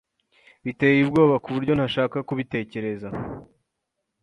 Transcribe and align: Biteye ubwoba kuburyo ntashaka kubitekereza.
Biteye 0.65 0.99
ubwoba 1.01 1.35
kuburyo 1.43 1.73
ntashaka 1.75 2.17
kubitekereza. 2.27 3.09